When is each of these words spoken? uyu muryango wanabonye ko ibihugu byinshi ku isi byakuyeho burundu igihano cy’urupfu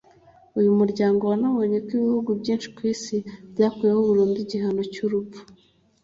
uyu 0.59 0.71
muryango 0.79 1.21
wanabonye 1.31 1.77
ko 1.85 1.89
ibihugu 1.97 2.29
byinshi 2.41 2.67
ku 2.75 2.81
isi 2.93 3.17
byakuyeho 3.51 3.99
burundu 4.07 4.37
igihano 4.45 4.81
cy’urupfu 4.93 5.41